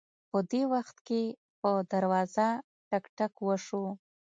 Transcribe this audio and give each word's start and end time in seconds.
په 0.29 0.39
دې 0.51 0.61
وخت 0.73 0.97
کې 1.07 1.21
په 1.61 1.69
دروازه 1.91 2.47
ټک 2.89 3.03
ټک 3.17 3.33
شو 3.65 3.83